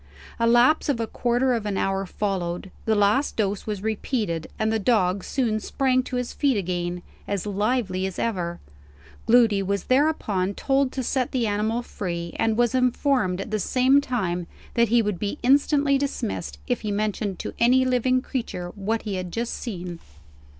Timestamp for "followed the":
2.07-2.95